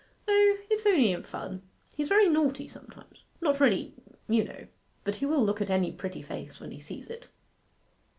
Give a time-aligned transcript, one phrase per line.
[0.27, 1.61] 'O, it's only in fun.
[1.93, 3.93] He's very naughty sometimes not really,
[4.27, 4.65] you know
[5.03, 7.27] but he will look at any pretty face when he sees it.